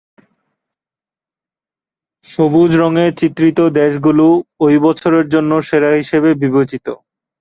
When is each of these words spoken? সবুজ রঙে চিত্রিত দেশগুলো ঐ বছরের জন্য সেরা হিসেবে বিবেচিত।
সবুজ 2.25 2.71
রঙে 2.77 3.05
চিত্রিত 3.19 3.59
দেশগুলো 3.79 4.25
ঐ 4.61 4.67
বছরের 4.85 5.25
জন্য 5.33 5.51
সেরা 5.67 5.91
হিসেবে 5.99 6.29
বিবেচিত। 6.41 6.85